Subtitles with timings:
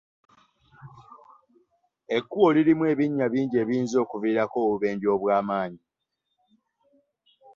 [2.15, 5.81] Enkubo lirimu ebinya bingi ebiyinza okuviirako obubenje obw'amaanyi.